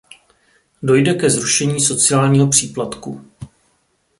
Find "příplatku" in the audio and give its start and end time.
2.47-3.21